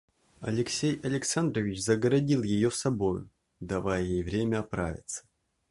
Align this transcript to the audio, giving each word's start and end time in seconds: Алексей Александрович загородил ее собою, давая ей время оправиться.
Алексей 0.39 0.99
Александрович 1.03 1.79
загородил 1.83 2.41
ее 2.41 2.71
собою, 2.71 3.29
давая 3.59 4.01
ей 4.01 4.23
время 4.23 4.61
оправиться. 4.61 5.25